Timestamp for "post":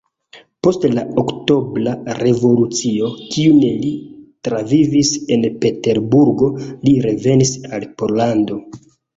0.67-0.85